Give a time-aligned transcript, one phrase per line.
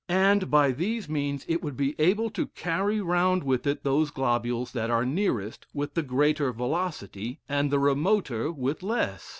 [0.09, 4.71] And, by these means, it would be able to carry round with it those globules
[4.71, 9.29] that are nearest, with the greater velocity; and the remoter, with less.